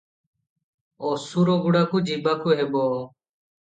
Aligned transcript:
ଅସୁରଗୁଡାକୁ 1.11 2.05
ଯିବାକୁ 2.11 2.61
ହେବ। 2.61 2.87